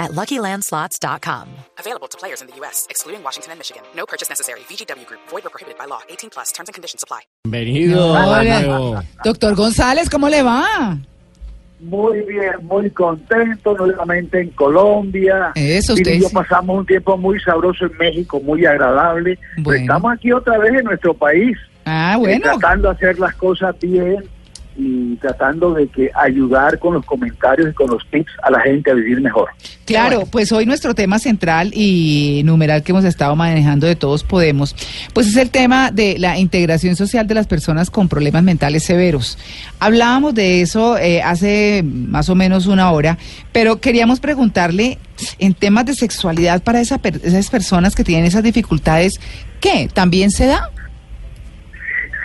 [0.00, 1.46] at LuckyLandSlots.com.
[1.78, 3.82] Available to players in the U.S., excluding Washington and Michigan.
[3.94, 4.60] No purchase necessary.
[4.68, 5.20] VGW Group.
[5.28, 6.00] Void or prohibited by law.
[6.08, 6.50] 18 plus.
[6.52, 7.20] Terms and conditions apply.
[7.46, 8.14] Bienvenido.
[8.16, 9.04] Hola.
[9.22, 10.98] Doctor González, ¿cómo le va?
[11.82, 15.52] Muy bien, muy contento, nuevamente en Colombia.
[15.54, 16.34] Eso, usted y yo sí.
[16.34, 19.38] pasamos un tiempo muy sabroso en México, muy agradable.
[19.54, 19.80] Pero Bueno.
[19.84, 21.56] estamos aquí otra vez en nuestro país,
[21.86, 22.42] Ah, eh, bueno.
[22.42, 24.28] tratando de hacer las cosas bien
[24.76, 28.90] y tratando de que ayudar con los comentarios y con los tips a la gente
[28.90, 29.48] a vivir mejor.
[29.84, 34.76] Claro, pues hoy nuestro tema central y numeral que hemos estado manejando de Todos Podemos,
[35.12, 39.36] pues es el tema de la integración social de las personas con problemas mentales severos.
[39.80, 43.18] Hablábamos de eso eh, hace más o menos una hora,
[43.52, 44.98] pero queríamos preguntarle
[45.38, 49.20] en temas de sexualidad para esa per- esas personas que tienen esas dificultades,
[49.60, 49.88] ¿qué?
[49.92, 50.70] ¿También se da?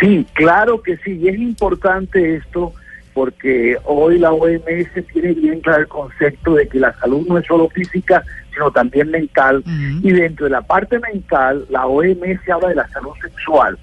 [0.00, 2.72] Sí, claro que sí, y es importante esto
[3.14, 7.46] porque hoy la OMS tiene bien claro el concepto de que la salud no es
[7.46, 9.64] solo física, sino también mental.
[10.02, 13.76] Y dentro de la parte mental, la OMS habla de la salud sexual,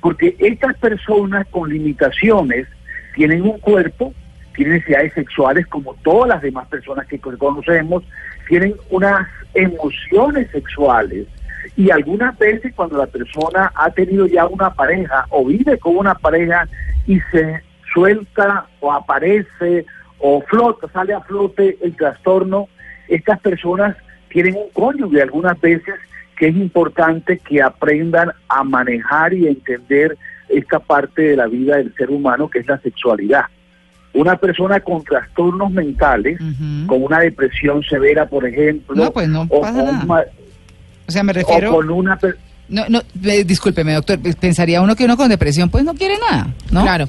[0.00, 2.66] porque estas personas con limitaciones
[3.14, 4.12] tienen un cuerpo,
[4.56, 8.02] tienen necesidades sexuales como todas las demás personas que conocemos,
[8.48, 11.28] tienen unas emociones sexuales
[11.76, 16.14] y algunas veces cuando la persona ha tenido ya una pareja o vive con una
[16.14, 16.68] pareja
[17.06, 19.84] y se suelta o aparece
[20.18, 22.68] o flota, sale a flote el trastorno,
[23.08, 23.96] estas personas
[24.28, 25.94] tienen un cónyuge algunas veces
[26.36, 30.16] que es importante que aprendan a manejar y entender
[30.48, 33.44] esta parte de la vida del ser humano que es la sexualidad.
[34.14, 36.86] Una persona con trastornos mentales, Ujú.
[36.86, 39.64] con una depresión severa, por ejemplo, No, pues no o,
[41.08, 41.72] O sea, me o refiero...
[41.72, 42.36] con una per-
[42.68, 46.48] No, no, eh, discúlpeme, doctor, pensaría uno que uno con depresión pues no quiere nada,
[46.70, 46.82] ¿no?
[46.82, 47.06] Claro.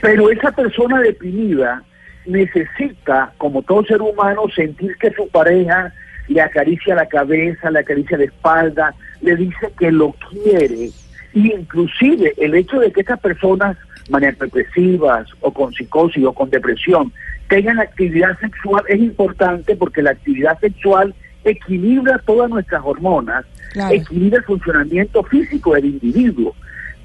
[0.00, 1.82] Pero esa persona deprimida
[2.26, 5.92] necesita, como todo ser humano, sentir que su pareja
[6.28, 10.90] le acaricia la cabeza, le acaricia la espalda, le dice que lo quiere.
[11.32, 13.76] Y inclusive el hecho de que estas personas
[14.10, 17.12] maniacodepresivas o con psicosis o con depresión
[17.48, 21.14] tengan actividad sexual es importante porque la actividad sexual
[21.48, 23.94] equilibra todas nuestras hormonas, Claro.
[23.94, 26.54] equilibra el funcionamiento físico del individuo.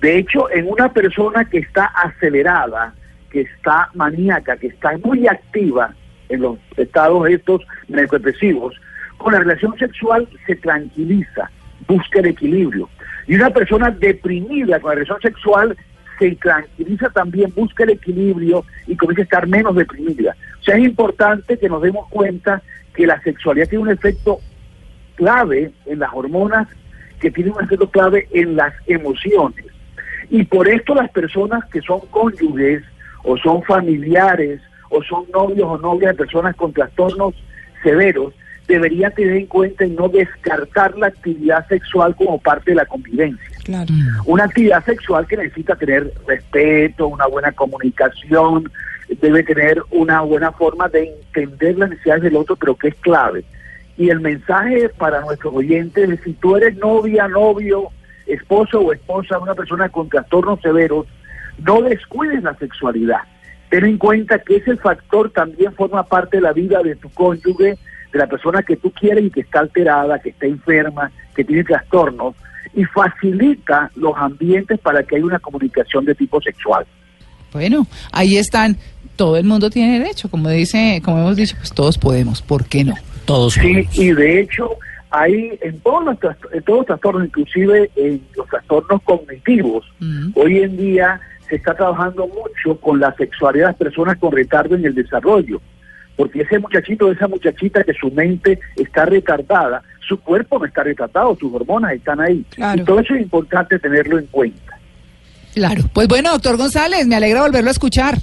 [0.01, 2.93] De hecho, en una persona que está acelerada,
[3.29, 5.93] que está maníaca, que está muy activa
[6.29, 8.75] en los estados estos depresivos,
[9.17, 11.49] con la relación sexual se tranquiliza,
[11.87, 12.89] busca el equilibrio.
[13.27, 15.77] Y una persona deprimida con la relación sexual
[16.19, 20.35] se tranquiliza también, busca el equilibrio y comienza a estar menos deprimida.
[20.59, 22.61] O sea, es importante que nos demos cuenta
[22.95, 24.39] que la sexualidad tiene un efecto
[25.15, 26.67] clave en las hormonas,
[27.19, 29.65] que tiene un efecto clave en las emociones.
[30.29, 32.83] Y por esto las personas que son cónyuges
[33.23, 37.33] o son familiares o son novios o novias de personas con trastornos
[37.81, 38.33] severos
[38.67, 43.57] deberían tener en cuenta y no descartar la actividad sexual como parte de la convivencia.
[43.63, 43.93] Claro.
[44.25, 48.71] Una actividad sexual que necesita tener respeto, una buena comunicación,
[49.09, 53.43] debe tener una buena forma de entender las necesidades del otro, pero que es clave.
[53.97, 57.89] Y el mensaje para nuestros oyentes es si tú eres novia, novio,
[58.25, 61.05] esposo o esposa de una persona con trastornos severos,
[61.59, 63.21] no descuides la sexualidad.
[63.69, 67.77] Ten en cuenta que ese factor también forma parte de la vida de tu cónyuge,
[68.11, 71.63] de la persona que tú quieres y que está alterada, que está enferma, que tiene
[71.63, 72.35] trastornos,
[72.75, 76.85] y facilita los ambientes para que haya una comunicación de tipo sexual.
[77.53, 78.77] Bueno, ahí están.
[79.15, 82.41] Todo el mundo tiene derecho, como dice, como hemos dicho, pues todos podemos.
[82.41, 82.95] ¿Por qué no?
[83.25, 83.97] Todos Sí, podemos.
[83.99, 84.69] y de hecho,
[85.11, 86.17] hay en todos los,
[86.51, 90.31] en todos los trastornos, inclusive en los trastornos cognitivos, Mm.
[90.35, 94.75] hoy en día se está trabajando mucho con la sexualidad de las personas con retardo
[94.75, 95.61] en el desarrollo.
[96.15, 101.35] Porque ese muchachito, esa muchachita que su mente está retardada, su cuerpo no está retardado,
[101.39, 102.43] sus hormonas están ahí.
[102.51, 102.81] Claro.
[102.81, 104.72] Y todo eso es importante tenerlo en cuenta.
[105.53, 105.83] Claro.
[105.93, 108.19] Pues bueno, doctor González, me alegra volverlo a escuchar.